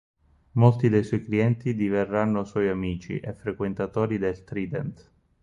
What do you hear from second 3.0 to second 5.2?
e frequentatori del "Trident".